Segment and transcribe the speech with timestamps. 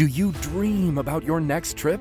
[0.00, 2.00] Do you dream about your next trip?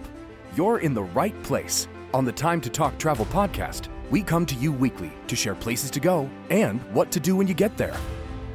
[0.55, 1.89] You're in the right place.
[2.13, 5.91] On the Time to Talk Travel podcast, we come to you weekly to share places
[5.91, 7.97] to go and what to do when you get there.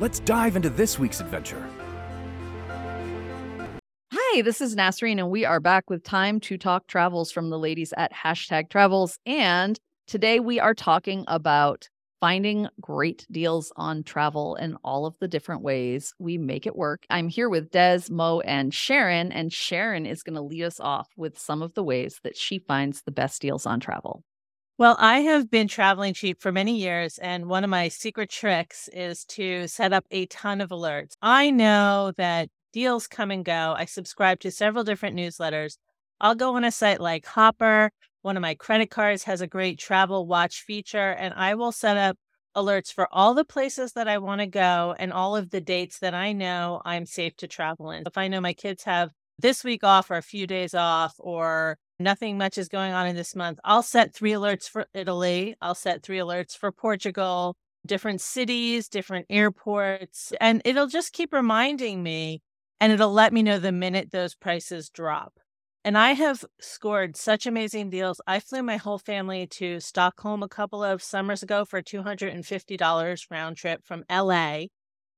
[0.01, 1.63] Let's dive into this week's adventure.
[4.15, 7.59] Hi, this is Nasreen, and we are back with Time to Talk Travels from the
[7.59, 9.19] ladies at Hashtag Travels.
[9.27, 11.91] And today we are talking about
[12.25, 17.05] finding great deals on travel and all of the different ways we make it work.
[17.11, 21.07] I'm here with Des, Mo, and Sharon, and Sharon is going to lead us off
[21.19, 24.25] with some of the ways that she finds the best deals on travel.
[24.79, 28.89] Well, I have been traveling cheap for many years, and one of my secret tricks
[28.95, 31.17] is to set up a ton of alerts.
[31.21, 33.75] I know that deals come and go.
[33.77, 35.77] I subscribe to several different newsletters.
[36.23, 37.91] I'll go on a site like Hopper
[38.25, 41.99] one of my credit cards has a great travel watch feature, and I will set
[41.99, 42.17] up
[42.57, 45.99] alerts for all the places that I want to go and all of the dates
[45.99, 48.05] that I know I'm safe to travel in.
[48.07, 51.77] If I know my kids have this week off or a few days off or
[51.99, 55.55] nothing much is going on in this month, I'll set three alerts for Italy.
[55.61, 62.03] I'll set three alerts for Portugal, different cities, different airports, and it'll just keep reminding
[62.03, 62.41] me
[62.81, 65.35] and it'll let me know the minute those prices drop.
[65.85, 68.19] And I have scored such amazing deals.
[68.27, 73.57] I flew my whole family to Stockholm a couple of summers ago for $250 round
[73.59, 74.67] trip from LA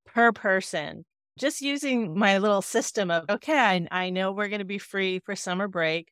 [0.04, 1.04] per person.
[1.38, 5.20] Just using my little system of, okay, I, I know we're going to be free
[5.20, 6.08] for summer break.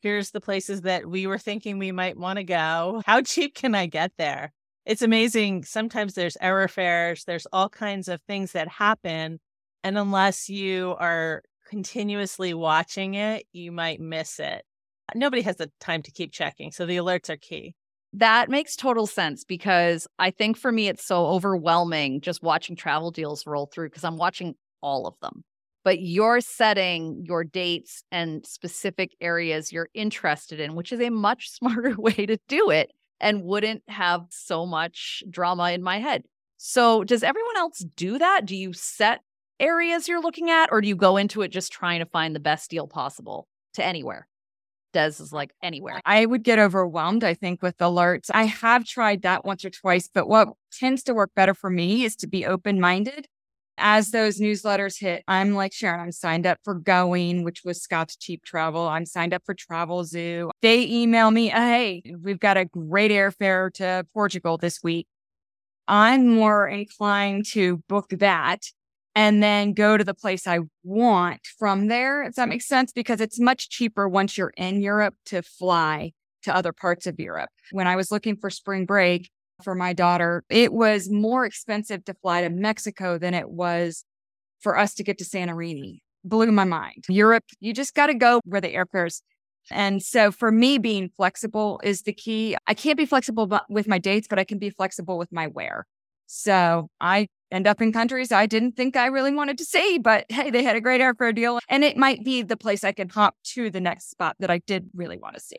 [0.00, 3.02] Here's the places that we were thinking we might want to go.
[3.04, 4.52] How cheap can I get there?
[4.86, 5.64] It's amazing.
[5.64, 9.40] Sometimes there's error fares, there's all kinds of things that happen.
[9.84, 14.64] And unless you are continuously watching it, you might miss it.
[15.14, 16.72] Nobody has the time to keep checking.
[16.72, 17.74] So the alerts are key.
[18.12, 23.12] That makes total sense because I think for me, it's so overwhelming just watching travel
[23.12, 25.44] deals roll through because I'm watching all of them.
[25.84, 31.50] But you're setting your dates and specific areas you're interested in, which is a much
[31.52, 32.90] smarter way to do it
[33.20, 36.24] and wouldn't have so much drama in my head.
[36.56, 38.44] So, does everyone else do that?
[38.44, 39.20] Do you set
[39.60, 42.40] areas you're looking at, or do you go into it just trying to find the
[42.40, 44.26] best deal possible to anywhere?
[44.92, 46.00] Des is like anywhere.
[46.04, 48.30] I would get overwhelmed, I think, with alerts.
[48.32, 52.04] I have tried that once or twice, but what tends to work better for me
[52.04, 53.26] is to be open minded.
[53.78, 58.14] As those newsletters hit, I'm like Sharon, I'm signed up for Going, which was Scott's
[58.16, 58.86] Cheap Travel.
[58.86, 60.50] I'm signed up for Travelzoo.
[60.60, 65.06] They email me, uh, hey, we've got a great airfare to Portugal this week.
[65.88, 68.66] I'm more inclined to book that
[69.14, 73.20] and then go to the place I want from there, if that makes sense, because
[73.20, 76.12] it's much cheaper once you're in Europe to fly
[76.42, 77.50] to other parts of Europe.
[77.72, 79.30] When I was looking for spring break
[79.62, 84.04] for my daughter, it was more expensive to fly to Mexico than it was
[84.60, 85.98] for us to get to Santorini.
[86.24, 87.04] Blew my mind.
[87.08, 89.22] Europe, you just got to go where the airfares.
[89.70, 92.56] And so for me, being flexible is the key.
[92.66, 95.86] I can't be flexible with my dates, but I can be flexible with my where.
[96.26, 100.26] So I end up in countries I didn't think I really wanted to see, but
[100.28, 101.58] hey, they had a great airfare deal.
[101.68, 104.58] And it might be the place I can hop to the next spot that I
[104.58, 105.58] did really want to see.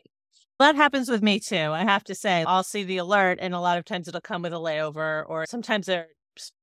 [0.58, 1.56] That happens with me too.
[1.56, 4.42] I have to say, I'll see the alert, and a lot of times it'll come
[4.42, 6.08] with a layover, or sometimes they're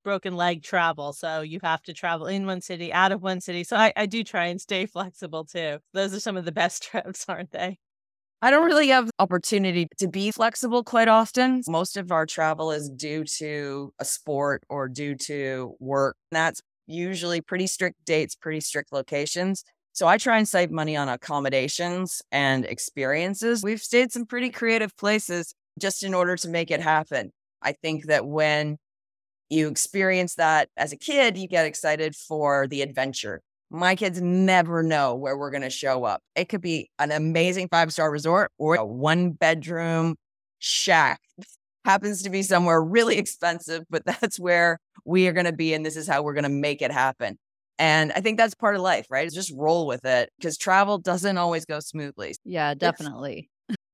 [0.03, 1.13] broken leg travel.
[1.13, 3.63] So you have to travel in one city, out of one city.
[3.63, 5.79] So I, I do try and stay flexible too.
[5.93, 7.77] Those are some of the best trips, aren't they?
[8.41, 11.61] I don't really have opportunity to be flexible quite often.
[11.67, 16.15] Most of our travel is due to a sport or due to work.
[16.31, 19.65] And that's usually pretty strict dates, pretty strict locations.
[19.91, 23.61] So I try and save money on accommodations and experiences.
[23.61, 27.31] We've stayed some pretty creative places just in order to make it happen.
[27.61, 28.77] I think that when
[29.49, 34.81] you experience that as a kid, you get excited for the adventure my kids never
[34.83, 36.21] know where we're going to show up.
[36.35, 40.15] It could be an amazing five star resort or a one bedroom
[40.59, 41.21] shack.
[41.85, 45.73] Happens to be somewhere really expensive, but that's where we are going to be.
[45.73, 47.37] And this is how we're going to make it happen.
[47.77, 49.31] And I think that's part of life, right?
[49.31, 52.35] just roll with it because travel doesn't always go smoothly.
[52.43, 53.49] Yeah, definitely.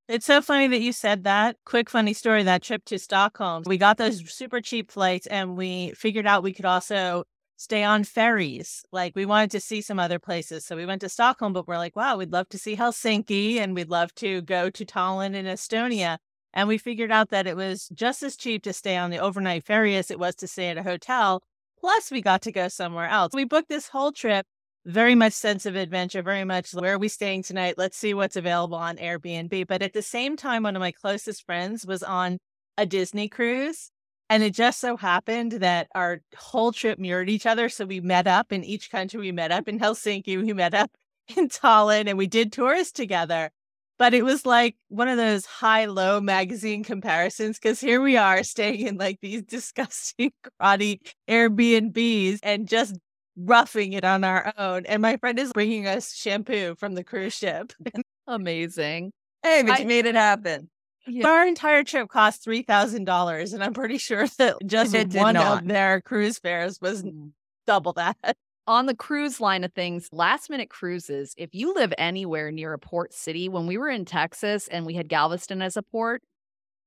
[0.08, 1.58] It's so funny that you said that.
[1.66, 3.64] Quick funny story that trip to Stockholm.
[3.66, 7.24] We got those super cheap flights and we figured out we could also
[7.58, 8.84] stay on ferries.
[8.92, 10.66] Like we wanted to see some other places.
[10.66, 13.76] So we went to Stockholm, but we're like, wow, we'd love to see Helsinki and
[13.76, 16.18] we'd love to go to Tallinn in Estonia.
[16.54, 19.66] And we figured out that it was just as cheap to stay on the overnight
[19.66, 21.44] ferry as it was to stay at a hotel.
[21.80, 23.32] Plus, we got to go somewhere else.
[23.34, 24.46] We booked this whole trip,
[24.86, 27.76] very much sense of adventure, very much where are we staying tonight?
[27.78, 29.68] Let's see what's available on Airbnb.
[29.68, 32.40] But at the same time, one of my closest friends was on
[32.78, 33.92] a Disney cruise.
[34.30, 37.70] And it just so happened that our whole trip mirrored each other.
[37.70, 39.20] So we met up in each country.
[39.20, 40.42] We met up in Helsinki.
[40.42, 40.92] We met up
[41.38, 43.52] in Tallinn and we did tours together.
[43.98, 48.44] But it was like one of those high low magazine comparisons because here we are
[48.44, 50.32] staying in like these disgusting,
[50.62, 51.00] cruddy
[51.30, 52.96] Airbnbs and just
[53.38, 54.86] roughing it on our own.
[54.86, 57.74] And my friend is bringing us shampoo from the cruise ship.
[58.28, 59.12] Amazing.
[59.44, 60.70] Hey, but I- you made it happen.
[61.08, 61.28] Yeah.
[61.28, 65.62] Our entire trip cost three thousand dollars, and I'm pretty sure that just one not.
[65.64, 67.32] of their cruise fares was mm.
[67.68, 68.18] double that.
[68.68, 72.80] on the cruise line of things, last minute cruises, if you live anywhere near a
[72.80, 76.24] port city, when we were in Texas and we had Galveston as a port,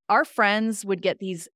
[0.08, 1.48] our friends would get these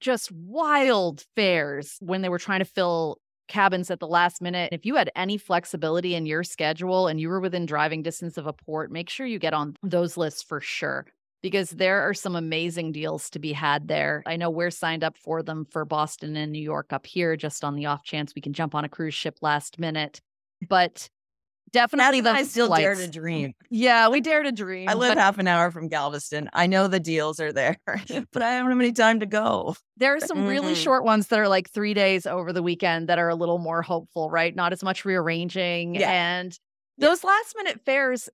[0.00, 3.18] just wild fares when they were trying to fill
[3.48, 4.70] cabins at the last minute.
[4.72, 8.38] And if you had any flexibility in your schedule and you were within driving distance
[8.38, 11.06] of a port, make sure you get on those lists for sure.
[11.42, 14.22] Because there are some amazing deals to be had there.
[14.26, 17.64] I know we're signed up for them for Boston and New York up here, just
[17.64, 20.20] on the off chance we can jump on a cruise ship last minute.
[20.68, 21.08] But
[21.72, 23.06] definitely the I still dare flights.
[23.10, 23.54] to dream.
[23.70, 24.88] Yeah, we dare to dream.
[24.88, 26.50] I live half an hour from Galveston.
[26.52, 29.76] I know the deals are there, but I don't have any time to go.
[29.96, 30.82] there are some really Mhm.
[30.82, 33.80] short ones that are like three days over the weekend that are a little more
[33.82, 34.54] hopeful, right?
[34.54, 35.94] Not as much rearranging.
[35.94, 36.10] Yeah.
[36.10, 36.58] And
[36.98, 37.08] Yeah.
[37.08, 38.28] those last minute fares,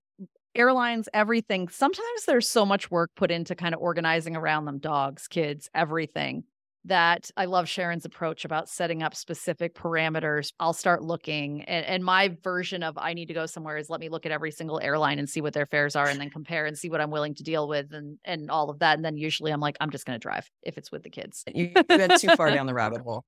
[0.57, 5.27] airlines, everything, sometimes there's so much work put into kind of organizing around them dogs,
[5.27, 6.43] kids, everything.
[6.85, 10.53] That I love Sharon's approach about setting up specific parameters.
[10.57, 13.99] I'll start looking, and, and my version of I need to go somewhere is let
[13.99, 16.65] me look at every single airline and see what their fares are, and then compare
[16.65, 18.95] and see what I'm willing to deal with, and and all of that.
[18.95, 21.43] And then usually I'm like, I'm just going to drive if it's with the kids.
[21.53, 23.25] You, you went too far down the rabbit hole.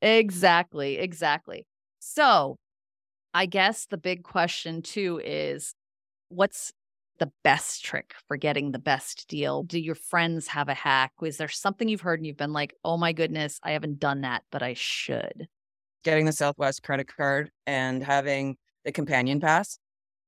[0.00, 1.66] Exactly, exactly.
[1.98, 2.56] So,
[3.34, 5.74] I guess the big question too is
[6.34, 6.72] what's
[7.18, 9.62] the best trick for getting the best deal?
[9.62, 11.12] Do your friends have a hack?
[11.22, 14.22] Is there something you've heard and you've been like, oh my goodness, I haven't done
[14.22, 15.48] that, but I should?
[16.02, 19.78] Getting the Southwest credit card and having the companion pass.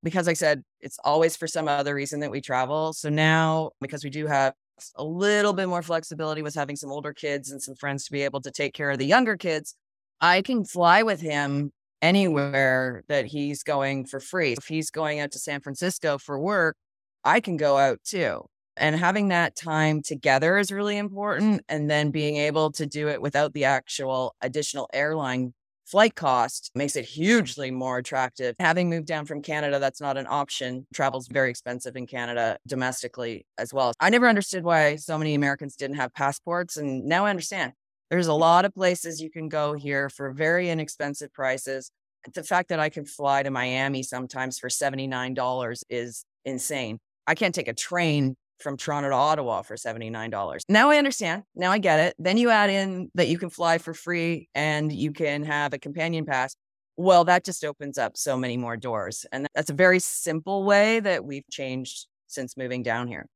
[0.03, 2.93] Because I said it's always for some other reason that we travel.
[2.93, 4.55] So now, because we do have
[4.94, 8.23] a little bit more flexibility with having some older kids and some friends to be
[8.23, 9.75] able to take care of the younger kids,
[10.20, 11.73] I can fly with him
[12.03, 14.53] anywhere that he's going for free.
[14.53, 16.77] If he's going out to San Francisco for work,
[17.25, 18.47] I can go out too.
[18.77, 21.63] And having that time together is really important.
[21.69, 25.55] And then being able to do it without the actual additional airline
[25.87, 28.55] flight cost makes it hugely more attractive.
[28.59, 30.87] Having moved down from Canada, that's not an option.
[30.93, 33.93] Travel's very expensive in Canada domestically as well.
[34.01, 36.77] I never understood why so many Americans didn't have passports.
[36.77, 37.73] And now I understand.
[38.11, 41.91] There's a lot of places you can go here for very inexpensive prices.
[42.35, 46.99] The fact that I can fly to Miami sometimes for $79 is insane.
[47.26, 50.61] I can't take a train from Toronto to Ottawa for $79.
[50.69, 51.43] Now I understand.
[51.55, 52.14] Now I get it.
[52.19, 55.79] Then you add in that you can fly for free and you can have a
[55.79, 56.55] companion pass.
[56.97, 59.26] Well, that just opens up so many more doors.
[59.32, 63.26] And that's a very simple way that we've changed since moving down here.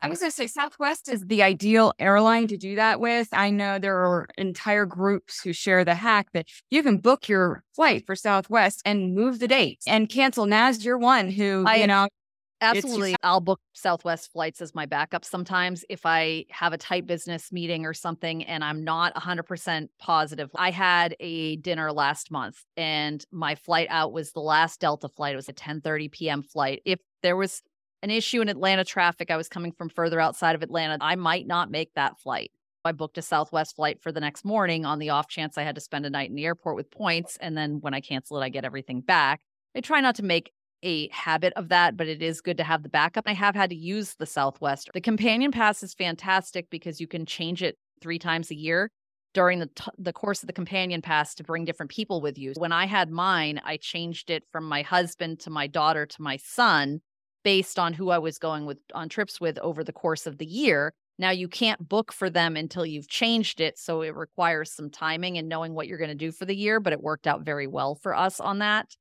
[0.00, 3.28] I was going to say Southwest is the ideal airline to do that with.
[3.32, 7.64] I know there are entire groups who share the hack that you can book your
[7.74, 10.46] flight for Southwest and move the dates and cancel.
[10.46, 12.08] Naz, you're one who, I- you know,
[12.60, 13.14] Absolutely.
[13.22, 17.86] I'll book Southwest flights as my backup sometimes if I have a tight business meeting
[17.86, 20.50] or something and I'm not 100% positive.
[20.56, 25.34] I had a dinner last month and my flight out was the last Delta flight.
[25.34, 26.42] It was a 10:30 p.m.
[26.42, 26.82] flight.
[26.84, 27.62] If there was
[28.02, 31.46] an issue in Atlanta traffic, I was coming from further outside of Atlanta, I might
[31.46, 32.52] not make that flight.
[32.84, 35.74] I booked a Southwest flight for the next morning on the off chance I had
[35.74, 38.44] to spend a night in the airport with points and then when I cancel it
[38.44, 39.40] I get everything back.
[39.76, 40.52] I try not to make
[40.82, 43.24] a habit of that, but it is good to have the backup.
[43.26, 44.90] I have had to use the Southwest.
[44.94, 48.90] The companion pass is fantastic because you can change it three times a year
[49.34, 52.54] during the t- the course of the companion pass to bring different people with you.
[52.56, 56.36] When I had mine, I changed it from my husband to my daughter to my
[56.36, 57.00] son
[57.44, 60.46] based on who I was going with on trips with over the course of the
[60.46, 60.92] year.
[61.18, 65.36] Now you can't book for them until you've changed it, so it requires some timing
[65.38, 67.66] and knowing what you're going to do for the year, but it worked out very
[67.66, 68.96] well for us on that.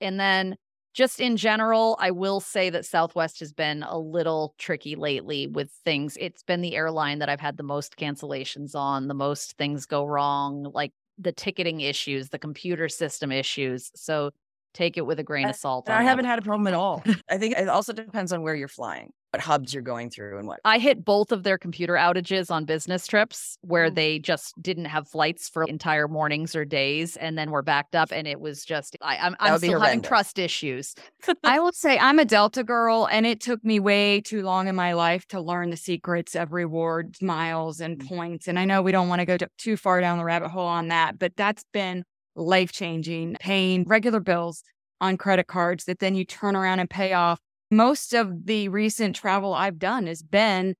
[0.00, 0.56] And then
[0.94, 5.70] just in general, I will say that Southwest has been a little tricky lately with
[5.84, 6.18] things.
[6.20, 10.04] It's been the airline that I've had the most cancellations on, the most things go
[10.04, 13.90] wrong, like the ticketing issues, the computer system issues.
[13.94, 14.32] So
[14.74, 15.88] take it with a grain of salt.
[15.88, 17.02] I haven't had a problem at all.
[17.30, 20.46] I think it also depends on where you're flying, what hubs you're going through, and
[20.48, 20.60] what.
[20.64, 23.94] I hit both of their computer outages on business trips where Mm.
[23.94, 28.12] they just didn't have flights for entire mornings or days, and then were backed up,
[28.12, 30.94] and it was just I, I'm, I'm would be still having trust issues.
[31.44, 34.76] I will say I'm a Delta girl, and it took me way too long in
[34.76, 38.48] my life to learn the secrets of rewards, miles, and points.
[38.48, 40.88] And I know we don't want to go too far down the rabbit hole on
[40.88, 43.36] that, but that's been life changing.
[43.40, 44.62] Paying regular bills
[45.00, 47.40] on credit cards that then you turn around and pay off.
[47.70, 50.74] Most of the recent travel I've done has been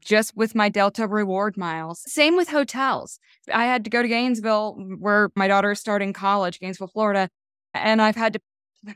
[0.00, 2.02] just with my Delta reward miles.
[2.06, 3.18] Same with hotels.
[3.52, 7.28] I had to go to Gainesville, where my daughter is starting college, Gainesville, Florida,
[7.74, 8.40] and I've had to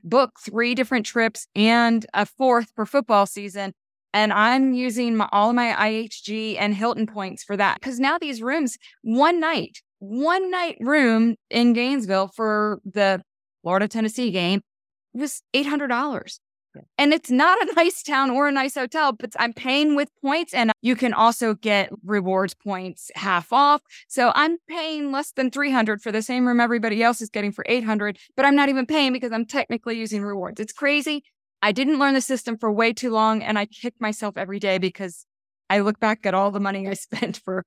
[0.03, 3.75] book three different trips and a fourth for football season.
[4.13, 8.17] And I'm using my, all of my IHG and Hilton points for that because now
[8.17, 13.23] these rooms, one night, one night room in Gainesville for the
[13.63, 14.61] Florida Tennessee game
[15.13, 16.39] was $800.
[16.99, 20.53] And it's not a nice town or a nice hotel, but I'm paying with points
[20.53, 23.83] and you can also get rewards points half off.
[24.09, 27.65] So I'm paying less than 300 for the same room everybody else is getting for
[27.69, 30.61] 800, but I'm not even paying because I'm technically using rewards.
[30.61, 31.25] It's crazy.
[31.63, 34.79] I didn't learn the system for way too long and I kick myself every day
[34.79, 35.27] because
[35.71, 37.65] I look back at all the money I spent for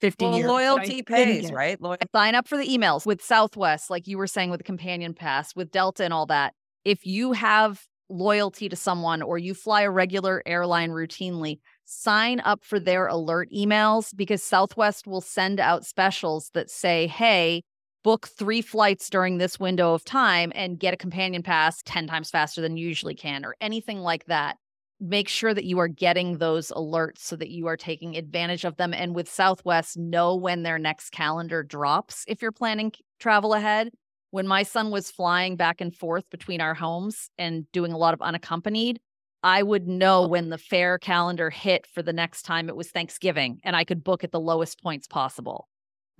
[0.00, 0.48] 50 well, years.
[0.48, 1.80] loyalty pays, right?
[1.80, 5.14] Loy- Sign up for the emails with Southwest, like you were saying with the companion
[5.14, 6.54] pass, with Delta and all that.
[6.84, 12.64] If you have loyalty to someone or you fly a regular airline routinely, sign up
[12.64, 17.62] for their alert emails because Southwest will send out specials that say, hey,
[18.04, 22.30] book three flights during this window of time and get a companion pass 10 times
[22.30, 24.56] faster than you usually can, or anything like that.
[25.00, 28.76] Make sure that you are getting those alerts so that you are taking advantage of
[28.76, 28.92] them.
[28.92, 33.90] And with Southwest, know when their next calendar drops if you're planning travel ahead
[34.30, 38.14] when my son was flying back and forth between our homes and doing a lot
[38.14, 39.00] of unaccompanied,
[39.42, 43.60] I would know when the fare calendar hit for the next time it was Thanksgiving
[43.64, 45.68] and I could book at the lowest points possible.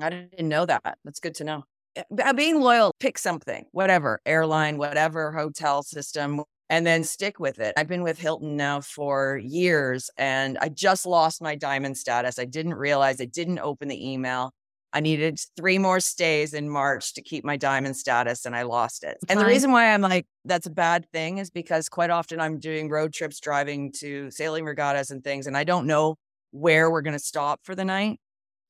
[0.00, 0.98] I didn't know that.
[1.04, 1.64] That's good to know.
[1.96, 7.74] Eh, being loyal, pick something, whatever, airline, whatever hotel system, and then stick with it.
[7.76, 12.38] I've been with Hilton now for years and I just lost my diamond status.
[12.38, 14.52] I didn't realize I didn't open the email.
[14.92, 19.04] I needed three more stays in March to keep my diamond status and I lost
[19.04, 19.18] it.
[19.28, 22.58] And the reason why I'm like, that's a bad thing is because quite often I'm
[22.58, 26.16] doing road trips, driving to sailing regattas and things, and I don't know
[26.52, 28.18] where we're going to stop for the night.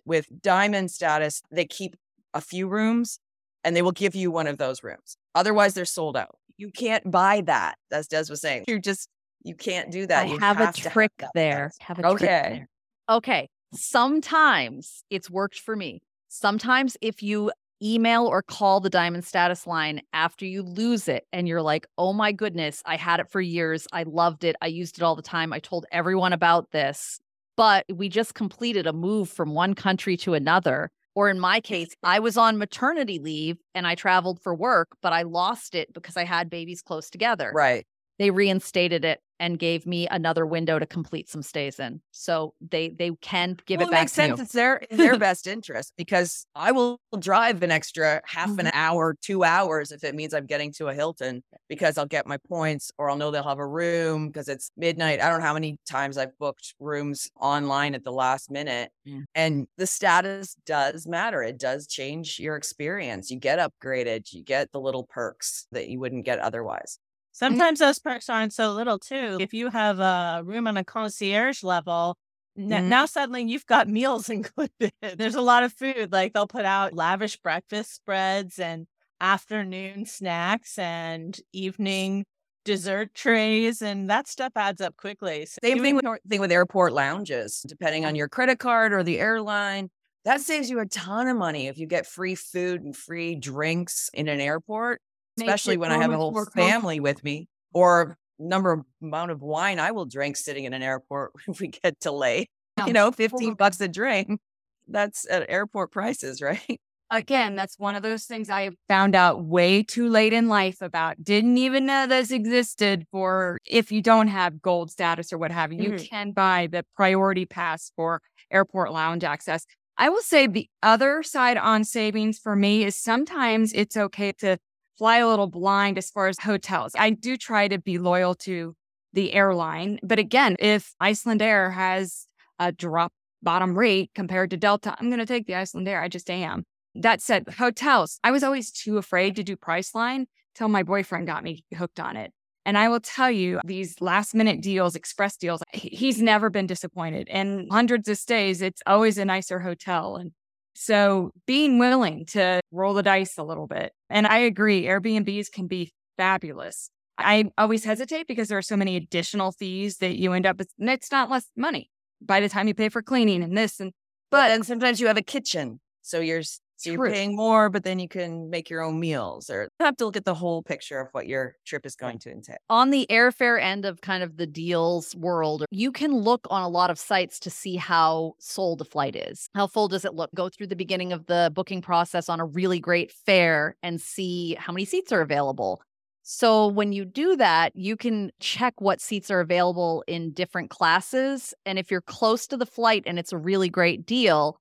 [0.04, 1.94] With diamond status, they keep
[2.34, 3.20] a few rooms
[3.62, 5.16] and they will give you one of those rooms.
[5.34, 6.36] Otherwise, they're sold out.
[6.58, 8.64] You can't buy that, as Des was saying.
[8.66, 9.08] You just,
[9.44, 10.24] you can't do that.
[10.24, 11.70] I You have, have a have trick there.
[11.80, 12.48] Have a trick Okay.
[12.50, 12.68] there.
[13.08, 13.48] Okay.
[13.72, 16.00] Sometimes it's worked for me.
[16.28, 17.50] Sometimes if you
[17.82, 22.12] email or call the diamond status line after you lose it and you're like, "Oh
[22.12, 23.86] my goodness, I had it for years.
[23.92, 24.56] I loved it.
[24.60, 25.52] I used it all the time.
[25.52, 27.20] I told everyone about this."
[27.56, 30.90] But we just completed a move from one country to another.
[31.18, 35.12] Or in my case, I was on maternity leave and I traveled for work, but
[35.12, 37.84] I lost it because I had babies close together Right.
[38.20, 42.00] they reinstated it and gave me another window to complete some stays in.
[42.10, 44.38] So they they can give well, it back makes to sense.
[44.38, 44.42] you.
[44.44, 48.60] It's their their best interest because I will drive an extra half Mm-hmm.
[48.60, 52.26] an hour, two hours if it means I'm getting to a Hilton because I'll get
[52.26, 55.20] my points or I'll know they'll have a room because it's midnight.
[55.20, 58.90] I don't know how many times I've booked rooms online at the last minute.
[59.06, 59.24] Mm.
[59.34, 61.42] And the status does matter.
[61.42, 63.30] It does change your experience.
[63.30, 66.98] You get upgraded, you get the little perks that you wouldn't get otherwise.
[67.38, 69.36] Sometimes those perks aren't so little too.
[69.40, 72.16] If you have a room on a concierge level,
[72.58, 72.88] Mhm.
[72.88, 74.92] now suddenly you've got meals included.
[75.00, 76.12] There's a lot of food.
[76.12, 78.86] Like they'll put out lavish breakfast spreads and
[79.20, 82.24] afternoon snacks and evening
[82.64, 85.46] dessert trays, and that stuff adds up quickly.
[85.46, 87.62] So Same thing with thing with airport lounges.
[87.66, 89.90] Depending on your credit card or the airline,
[90.24, 94.10] that saves you a ton of money if you get free food and free drinks
[94.12, 95.00] in an airport.
[95.40, 99.78] Especially when I have a whole family with me, or number of amount of wine
[99.80, 102.48] I will drink sitting in an airport if we get delayed.
[102.86, 104.40] You know, fifteen bucks a drink.
[104.86, 106.80] That's at airport prices, right?
[107.10, 111.22] Again, that's one of those things I found out way too late in life about.
[111.24, 115.72] Didn't even know this existed for if you don't have gold status or what have
[115.72, 115.84] you.
[115.84, 116.08] You Mhm.
[116.08, 119.64] can buy the priority pass for airport lounge access.
[119.96, 124.58] I will say the other side on savings for me is sometimes it's okay to
[124.98, 126.92] fly a little blind as far as hotels.
[126.98, 128.74] I do try to be loyal to
[129.12, 129.98] the airline.
[130.02, 132.26] But again, if Icelandair has
[132.58, 133.12] a drop
[133.42, 136.02] bottom rate compared to Delta, I'm going to take the Icelandair.
[136.02, 136.64] I just am.
[136.94, 140.24] That said, hotels, I was always too afraid to do Priceline
[140.54, 142.32] till my boyfriend got me hooked on it.
[142.66, 147.28] And I will tell you, these last minute deals, express deals, he's never been disappointed.
[147.30, 150.16] And hundreds of stays, it's always a nicer hotel.
[150.16, 150.32] And
[150.80, 153.92] so being willing to roll the dice a little bit.
[154.08, 156.88] And I agree, Airbnbs can be fabulous.
[157.18, 160.70] I always hesitate because there are so many additional fees that you end up with,
[160.78, 161.90] and it's not less money
[162.22, 163.92] by the time you pay for cleaning and this and
[164.30, 166.42] But then sometimes you have a kitchen, so you're
[166.78, 167.10] So you're True.
[167.10, 170.24] paying more, but then you can make your own meals or have to look at
[170.24, 172.56] the whole picture of what your trip is going to entail.
[172.70, 176.68] on the airfare end of kind of the deals world, you can look on a
[176.68, 179.50] lot of sites to see how sold a flight is.
[179.56, 180.30] How full does it look?
[180.34, 184.54] Go through the beginning of the booking process on a really great fare and see
[184.54, 185.82] how many seats are available.
[186.22, 191.54] So when you do that, you can check what seats are available in different classes.
[191.64, 194.60] And if you're close to the flight and it's a really great deal,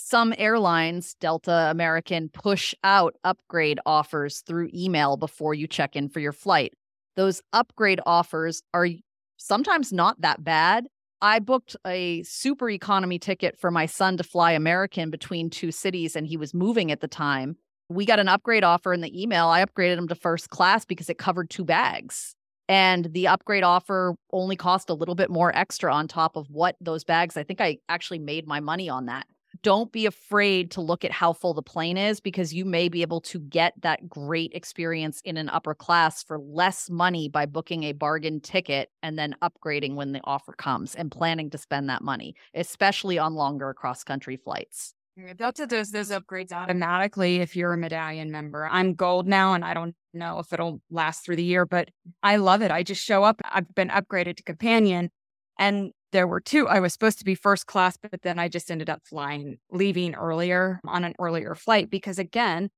[0.00, 6.20] some airlines, Delta, American, push out upgrade offers through email before you check in for
[6.20, 6.72] your flight.
[7.16, 8.88] Those upgrade offers are
[9.36, 10.86] sometimes not that bad.
[11.22, 16.16] I booked a super economy ticket for my son to fly American between two cities,
[16.16, 17.56] and he was moving at the time.
[17.90, 19.48] We got an upgrade offer in the email.
[19.48, 22.34] I upgraded him to first class because it covered two bags.
[22.68, 26.76] And the upgrade offer only cost a little bit more extra on top of what
[26.80, 27.36] those bags.
[27.36, 29.26] I think I actually made my money on that
[29.62, 33.02] don't be afraid to look at how full the plane is because you may be
[33.02, 37.84] able to get that great experience in an upper class for less money by booking
[37.84, 42.02] a bargain ticket and then upgrading when the offer comes and planning to spend that
[42.02, 44.94] money, especially on longer cross country flights.
[45.36, 48.66] Delta does those upgrades automatically if you're a medallion member.
[48.70, 51.90] I'm gold now and I don't know if it'll last through the year, but
[52.22, 52.70] I love it.
[52.70, 53.40] I just show up.
[53.44, 55.10] I've been upgraded to companion
[55.58, 56.68] and there were two.
[56.68, 60.14] I was supposed to be first class, but then I just ended up flying, leaving
[60.14, 62.70] earlier on an earlier flight because, again,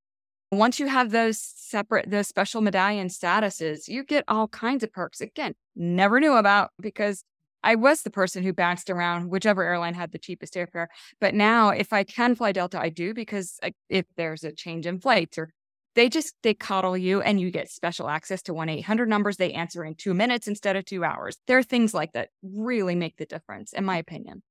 [0.50, 5.20] once you have those separate, those special medallion statuses, you get all kinds of perks.
[5.20, 7.24] Again, never knew about because
[7.64, 10.88] I was the person who bounced around whichever airline had the cheapest airfare.
[11.20, 13.58] But now, if I can fly Delta, I do because
[13.88, 15.50] if there's a change in flights or
[15.94, 19.36] they just they coddle you and you get special access to 1-800 numbers.
[19.36, 21.38] They answer in 2 minutes instead of 2 hours.
[21.46, 24.42] There are things like that really make the difference in my opinion.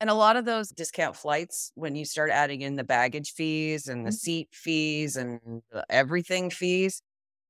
[0.00, 3.88] And a lot of those discount flights when you start adding in the baggage fees
[3.88, 4.16] and the Mm-hmm.
[4.16, 7.02] seat fees and the everything fees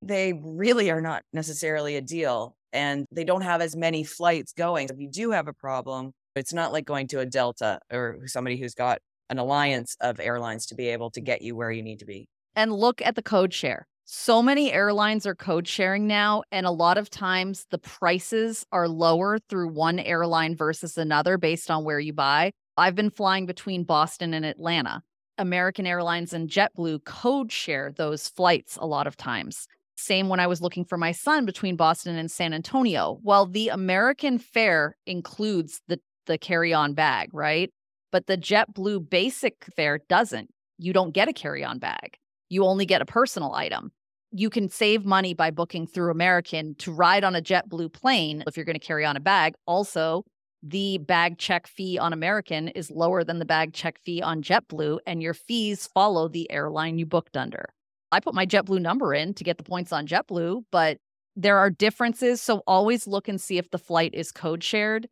[0.03, 4.89] they really are not necessarily a deal and they don't have as many flights going.
[4.91, 8.59] If you do have a problem it's not like going to a delta or somebody
[8.59, 8.99] who's got
[9.31, 12.29] an alliance of airlines to be able to get you where you need to be
[12.57, 13.87] and look at the code share.
[14.09, 18.89] So many airlines are code sharing now, and a lot of times the prices are
[18.89, 22.53] lower through one airline versus another based on where you buy.
[22.77, 25.03] I've been flying between Boston and Atlanta.
[25.39, 29.67] American Airlines and JetBlue code share those flights a lot of times.
[29.97, 33.19] Same when I was looking for my son between Boston and San Antonio.
[33.23, 37.71] Well, the American fare includes the, the carry on bag, right?
[38.13, 40.49] But the JetBlue basic fare doesn't.
[40.79, 43.93] You don't get a carry on bag you only get a personal item.
[44.33, 48.57] You can save money by booking through American to ride on a JetBlue plane if
[48.57, 49.55] you're going to carry on a bag.
[49.67, 50.25] Also,
[50.63, 54.99] the bag check fee on American is lower than the bag check fee on JetBlue,
[55.07, 57.67] and your fees follow the airline you booked under.
[58.11, 60.99] I put my JetBlue number in to get the points on JetBlue, but
[61.37, 62.41] there are differences.
[62.41, 65.09] So always look and see if the flight is code shared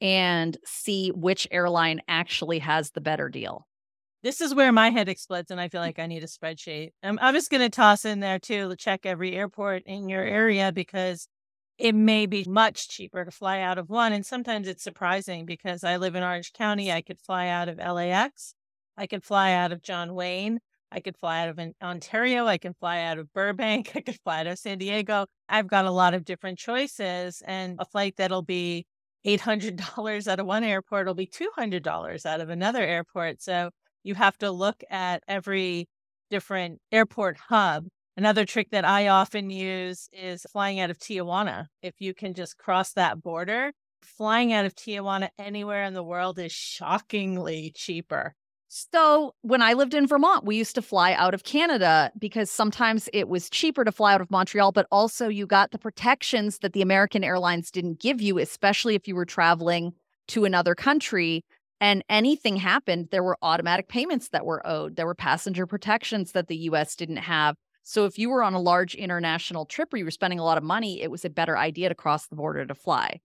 [0.00, 3.67] and see which airline actually has the better deal.
[4.22, 5.86] This is where my head explodes, and I feel mm.
[5.86, 6.90] like I need a spreadsheet.
[7.02, 10.22] I'm, I'm just going to toss in there too to check every airport in your
[10.22, 11.28] area because
[11.78, 14.12] it may be much cheaper to fly out of one.
[14.12, 16.90] And sometimes it's surprising because I live in Orange County.
[16.90, 18.54] I could fly out of LAX,
[18.96, 20.58] I could fly out of John Wayne,
[20.90, 24.40] I could fly out of Ontario, I can fly out of Burbank, I could fly
[24.40, 25.26] out of San Diego.
[25.48, 28.86] I've got a lot of different choices, and a flight that'll be
[29.24, 33.42] $800 out of one airport will be $200 out of another airport.
[33.42, 33.70] So
[34.08, 35.86] you have to look at every
[36.30, 37.86] different airport hub.
[38.16, 41.66] Another trick that I often use is flying out of Tijuana.
[41.82, 46.38] If you can just cross that border, flying out of Tijuana anywhere in the world
[46.38, 48.34] is shockingly cheaper.
[48.70, 53.08] So, when I lived in Vermont, we used to fly out of Canada because sometimes
[53.14, 56.74] it was cheaper to fly out of Montreal, but also you got the protections that
[56.74, 59.92] the American Airlines didn't give you, especially if you were traveling
[60.28, 61.44] to another country
[61.80, 64.96] and anything happened, there were automatic payments that were owed.
[64.96, 67.56] There were passenger protections that the US didn't have.
[67.82, 70.58] So if you were on a large international trip where you were spending a lot
[70.58, 73.20] of money, it was a better idea to cross the border to fly.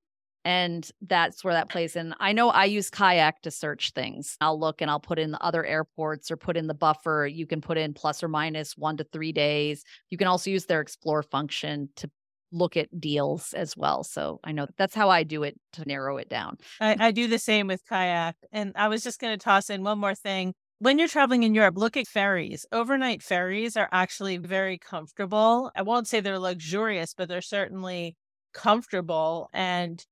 [0.46, 2.14] And that's where that plays in.
[2.20, 4.38] I know I use kayak to search things.
[4.42, 7.28] I'll look and I'll put in the other airports or put in the buffer.
[7.32, 9.84] You can put in plus or minus one to three days.
[10.10, 12.10] You can also use their explore function to
[12.54, 14.04] look at deals as well.
[14.04, 16.58] So I know that's how I do it to narrow it down.
[16.80, 18.36] I, I do the same with kayak.
[18.52, 20.54] And I was just going to toss in one more thing.
[20.80, 22.66] When you're traveling in Europe, look at ferries.
[22.72, 25.72] Overnight ferries are actually very comfortable.
[25.76, 28.16] I won't say they're luxurious, but they're certainly
[28.54, 29.50] comfortable.
[29.54, 30.06] And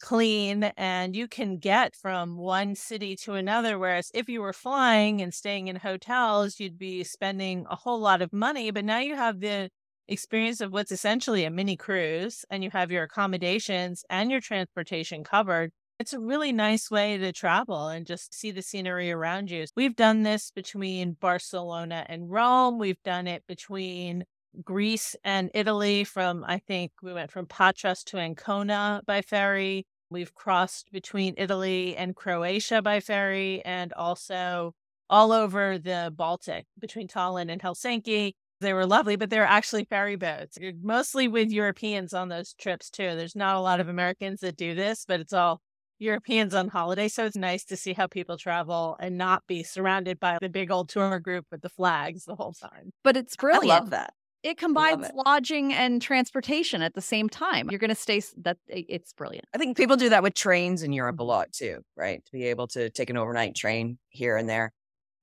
[0.00, 3.78] clean and you can get from one city to another.
[3.78, 8.22] Whereas if you were flying and staying in hotels, you'd be spending a whole lot
[8.22, 8.70] of money.
[8.70, 9.70] But now you have the
[10.08, 15.24] experience of what's essentially a mini cruise and you have your accommodations and your transportation
[15.24, 15.72] covered.
[15.98, 19.64] It's a really nice way to travel and just see the scenery around you.
[19.74, 22.78] We've done this between Barcelona and Rome.
[22.78, 24.24] We've done it between
[24.62, 29.86] Greece and Italy from, I think we went from Patras to Ancona by ferry.
[30.10, 34.74] We've crossed between Italy and Croatia by ferry and also
[35.08, 38.34] all over the Baltic between Tallinn and Helsinki.
[38.60, 40.56] They were lovely, but they were actually ferry boats.
[40.60, 43.14] You're mostly with Europeans on those trips too.
[43.14, 45.60] There's not a lot of Americans that do this, but it's all
[45.98, 47.08] Europeans on holiday.
[47.08, 50.70] So it's nice to see how people travel and not be surrounded by the big
[50.70, 52.92] old tour group with the flags the whole time.
[53.04, 53.72] But it's brilliant.
[53.72, 54.14] I love that.
[54.42, 55.14] It combines it.
[55.14, 57.68] lodging and transportation at the same time.
[57.68, 59.46] You're going to stay that it's brilliant.
[59.52, 62.24] I think people do that with trains in Europe a lot too, right?
[62.24, 64.72] To be able to take an overnight train here and there.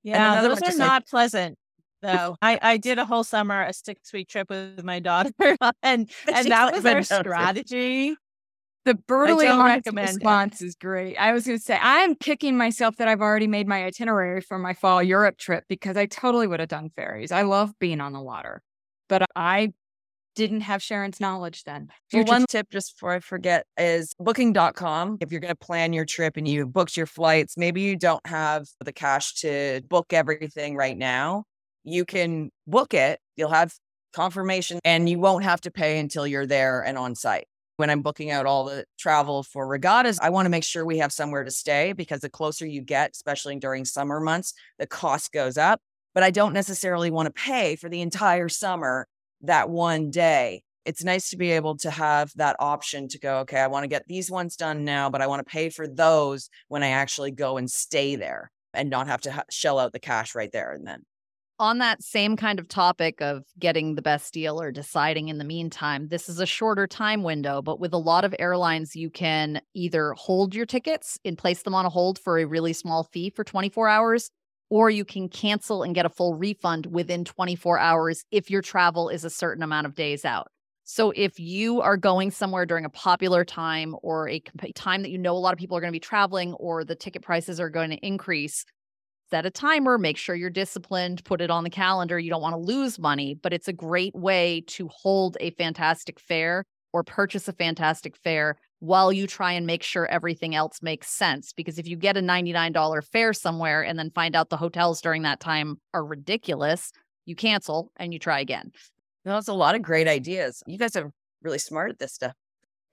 [0.02, 1.56] Yeah, and those are not like, pleasant.
[2.04, 2.36] Though.
[2.42, 5.32] I, I did a whole summer, a six week trip with my daughter,
[5.82, 8.16] and and that was our strategy.
[8.84, 8.98] The
[9.48, 11.16] honest response is great.
[11.16, 14.58] I was going to say, I'm kicking myself that I've already made my itinerary for
[14.58, 17.32] my fall Europe trip because I totally would have done ferries.
[17.32, 18.60] I love being on the water,
[19.08, 19.72] but I
[20.34, 21.88] didn't have Sharon's knowledge then.
[22.12, 25.18] Well, one tip, just before I forget, is booking.com.
[25.20, 28.26] If you're going to plan your trip and you booked your flights, maybe you don't
[28.26, 31.44] have the cash to book everything right now.
[31.84, 33.74] You can book it, you'll have
[34.12, 38.02] confirmation, and you won't have to pay until you're there and on site when I'm
[38.02, 41.44] booking out all the travel for regattas, I want to make sure we have somewhere
[41.44, 45.80] to stay because the closer you get, especially during summer months, the cost goes up.
[46.14, 49.08] But I don't necessarily want to pay for the entire summer
[49.40, 50.62] that one day.
[50.84, 53.88] It's nice to be able to have that option to go, okay, I want to
[53.88, 57.30] get these ones done now, but I want to pay for those when I actually
[57.30, 60.72] go and stay there and not have to ha- shell out the cash right there
[60.72, 61.02] and then
[61.58, 65.44] on that same kind of topic of getting the best deal or deciding in the
[65.44, 69.60] meantime, this is a shorter time window, but with a lot of airlines, you can
[69.74, 73.30] either hold your tickets and place them on a hold for a really small fee
[73.30, 74.30] for 24 hours,
[74.68, 79.08] or you can cancel and get a full refund within 24 hours if your travel
[79.08, 80.48] is a certain amount of days out.
[80.84, 84.42] So if you are going somewhere during a popular time or a
[84.74, 86.94] time that you know a lot of people are going to be traveling or the
[86.94, 88.66] ticket prices are going to increase,
[89.34, 92.20] set a timer, make sure you're disciplined, put it on the calendar.
[92.20, 96.20] You don't want to lose money, but it's a great way to hold a fantastic
[96.20, 101.08] fare or purchase a fantastic fare while you try and make sure everything else makes
[101.08, 101.52] sense.
[101.52, 105.22] Because if you get a $99 fare somewhere and then find out the hotels during
[105.22, 106.92] that time are ridiculous,
[107.24, 108.70] you cancel and you try again.
[109.24, 110.62] That's a lot of great ideas.
[110.68, 111.10] You guys are
[111.42, 112.34] really smart at this stuff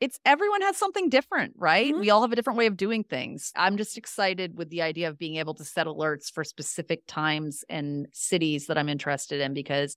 [0.01, 1.91] it's everyone has something different, right?
[1.91, 2.01] Mm-hmm.
[2.01, 3.51] We all have a different way of doing things.
[3.55, 7.63] I'm just excited with the idea of being able to set alerts for specific times
[7.69, 9.95] and cities that I'm interested in because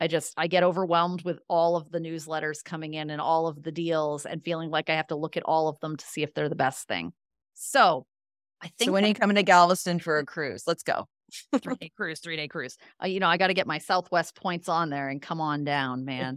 [0.00, 3.62] I just I get overwhelmed with all of the newsletters coming in and all of
[3.62, 6.22] the deals and feeling like I have to look at all of them to see
[6.22, 7.12] if they're the best thing.
[7.54, 8.06] So,
[8.62, 10.64] I think So when that- are you coming to Galveston for a cruise?
[10.66, 11.06] Let's go
[11.62, 12.76] three day cruise, three day cruise.
[13.02, 15.62] Uh, you know, I got to get my Southwest points on there and come on
[15.64, 16.36] down, man.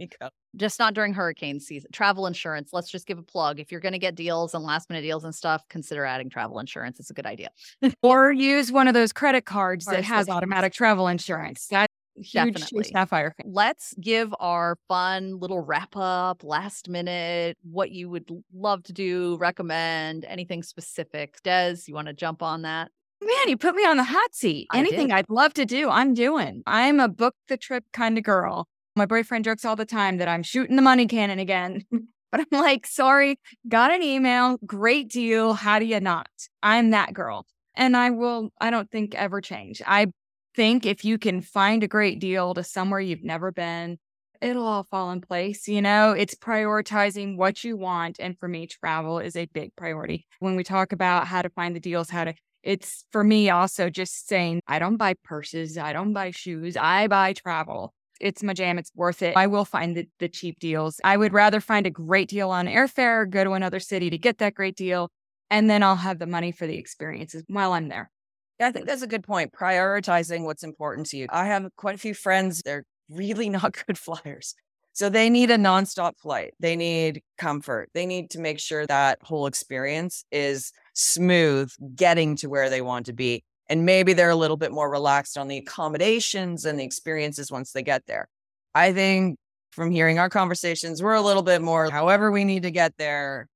[0.56, 1.90] Just not during hurricane season.
[1.92, 2.70] Travel insurance.
[2.72, 3.60] Let's just give a plug.
[3.60, 6.58] If you're going to get deals and last minute deals and stuff, consider adding travel
[6.58, 6.98] insurance.
[6.98, 7.48] It's a good idea.
[8.02, 11.66] or use one of those credit cards that has automatic travel insurance.
[11.68, 12.84] That huge Definitely.
[12.84, 13.34] Sapphire.
[13.36, 13.52] Fan.
[13.52, 19.36] Let's give our fun little wrap up, last minute, what you would love to do,
[19.38, 21.36] recommend, anything specific.
[21.42, 22.90] Des, you want to jump on that?
[23.22, 24.68] Man, you put me on the hot seat.
[24.74, 25.10] Anything.
[25.10, 26.62] I'd love to do, I'm doing.
[26.66, 28.68] I'm a book the trip kind of girl.
[28.96, 31.84] My boyfriend jokes all the time that I'm shooting the money cannon again.
[32.32, 35.52] but I'm like, sorry, got an email, great deal.
[35.52, 36.28] How do you not?
[36.62, 37.44] I'm that girl.
[37.74, 39.82] And I will, I don't think ever change.
[39.86, 40.06] I
[40.54, 43.98] think if you can find a great deal to somewhere you've never been,
[44.40, 45.68] it'll all fall in place.
[45.68, 48.16] You know, it's prioritizing what you want.
[48.18, 50.26] And for me, travel is a big priority.
[50.38, 53.90] When we talk about how to find the deals, how to it's for me also
[53.90, 57.94] just saying, I don't buy purses, I don't buy shoes, I buy travel.
[58.20, 58.78] It's my jam.
[58.78, 59.36] It's worth it.
[59.36, 61.00] I will find the, the cheap deals.
[61.04, 64.38] I would rather find a great deal on airfare, go to another city to get
[64.38, 65.10] that great deal,
[65.50, 68.10] and then I'll have the money for the experiences while I'm there.
[68.58, 69.52] Yeah, I think that's a good point.
[69.52, 71.26] Prioritizing what's important to you.
[71.30, 74.54] I have quite a few friends, they're really not good flyers.
[74.92, 76.54] So they need a nonstop flight.
[76.58, 77.90] They need comfort.
[77.92, 83.04] They need to make sure that whole experience is smooth getting to where they want
[83.06, 83.44] to be.
[83.68, 87.72] And maybe they're a little bit more relaxed on the accommodations and the experiences once
[87.72, 88.28] they get there.
[88.74, 89.38] I think
[89.72, 93.48] from hearing our conversations, we're a little bit more, however, we need to get there,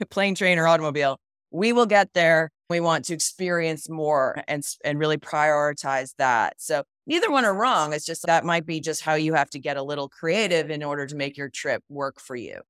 [0.10, 1.18] plane, train, or automobile.
[1.50, 2.50] We will get there.
[2.70, 6.54] We want to experience more and and really prioritize that.
[6.58, 7.94] So neither one are wrong.
[7.94, 10.82] It's just that might be just how you have to get a little creative in
[10.82, 12.60] order to make your trip work for you.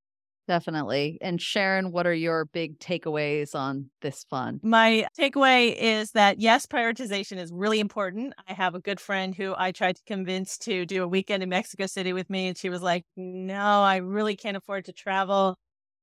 [0.49, 1.19] Definitely.
[1.21, 4.61] And Sharon, what are your big takeaways on this fund?
[4.63, 8.33] My takeaway is that yes, prioritization is really important.
[8.49, 11.51] I have a good friend who I tried to convince to do a weekend in
[11.51, 15.55] Mexico City with me, and she was like, No, I really can't afford to travel.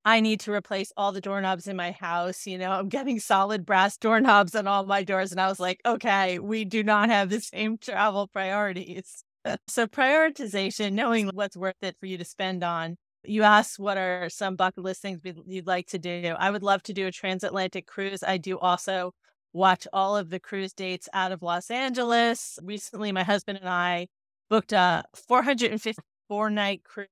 [0.08, 2.45] I need to replace all the doorknobs in my house.
[2.45, 5.31] You know, I'm getting solid brass doorknobs on all my doors.
[5.31, 9.23] And I was like, okay, we do not have the same travel priorities.
[9.67, 14.29] so, prioritization, knowing what's worth it for you to spend on you asked what are
[14.29, 16.35] some bucket list things you'd like to do.
[16.38, 18.23] I would love to do a transatlantic cruise.
[18.23, 19.13] I do also
[19.53, 22.59] watch all of the cruise dates out of Los Angeles.
[22.63, 24.07] Recently, my husband and I
[24.49, 27.07] booked a 454 night cruise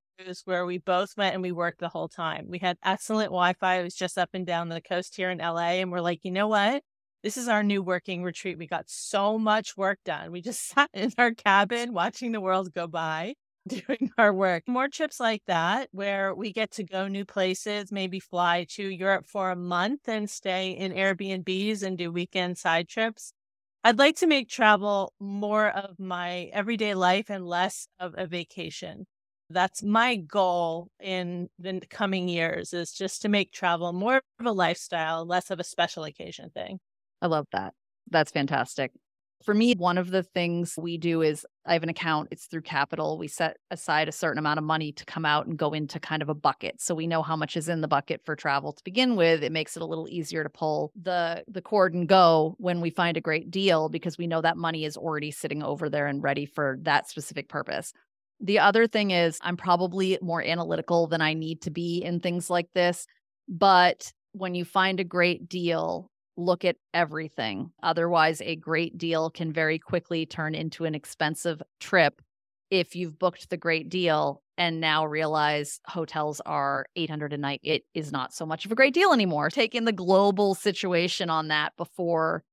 [0.45, 2.47] where we both went and we worked the whole time.
[2.49, 3.79] We had excellent Wi Fi.
[3.79, 5.79] It was just up and down the coast here in LA.
[5.79, 6.83] And we're like, you know what?
[7.23, 8.57] This is our new working retreat.
[8.57, 10.31] We got so much work done.
[10.31, 13.35] We just sat in our cabin watching the world go by.
[13.67, 14.67] doing our work.
[14.67, 19.25] More trips like that where we get to go new places, maybe fly to Europe
[19.27, 23.33] for a month and stay in Airbnbs and do weekend side trips.
[23.83, 29.07] I'd like to make travel more of my everyday life and less of a vacation.
[29.49, 34.51] That's my goal in the coming years is just to make travel more of a
[34.51, 36.79] lifestyle, less of a special occasion thing.
[37.21, 37.73] I love that.
[38.09, 38.91] That's fantastic.
[39.43, 42.61] For me, one of the things we do is I have an account, it's through
[42.61, 43.17] Capital.
[43.17, 46.21] We set aside a certain amount of money to come out and go into kind
[46.21, 46.81] of a bucket.
[46.81, 49.43] So we know how much is in the bucket for travel to begin with.
[49.43, 52.89] It makes it a little easier to pull the the cord and go when we
[52.89, 56.23] find a great deal because we know that money is already sitting over there and
[56.23, 57.91] ready for that specific purpose.
[58.39, 62.49] The other thing is I'm probably more analytical than I need to be in things
[62.49, 63.07] like this,
[63.49, 67.71] but when you find a great deal, look at everything.
[67.81, 72.21] Otherwise, a great deal can very quickly turn into an expensive trip
[72.69, 77.59] if you've booked the great deal and now realize hotels are 800 a night.
[77.63, 81.49] It is not so much of a great deal anymore taking the global situation on
[81.49, 82.43] that before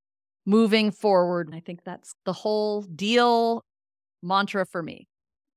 [0.45, 1.51] moving forward.
[1.53, 3.63] I think that's the whole deal
[4.21, 5.07] mantra for me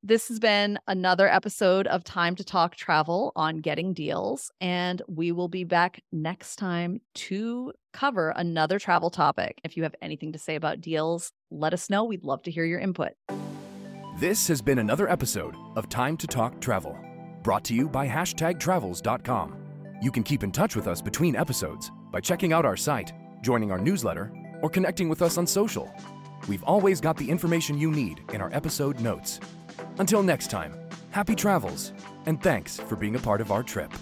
[0.07, 5.33] this has been another episode of Time to Talk Travel on Getting Deals, and we
[5.33, 9.63] will be back next time to cover another travel topic.
[9.65, 12.05] If you have anything to say about deals, let us know.
[12.05, 13.13] We'd love to hear your input.
[14.19, 16.99] This has been another episode of Time to Talk Travel,
[17.43, 19.57] brought to you by hashtagtravels.com.
[20.03, 23.73] You can keep in touch with us between episodes by checking out our site, joining
[23.73, 25.91] our newsletter, or connecting with us on social.
[26.47, 29.41] We've always got the information you need in our episode notes.
[29.99, 30.75] Until next time,
[31.11, 31.93] happy travels,
[32.27, 33.93] and thanks for being a part of our trip.